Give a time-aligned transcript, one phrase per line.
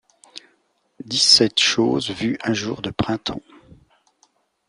[1.05, 3.43] dix sept chose vue un jour de printemps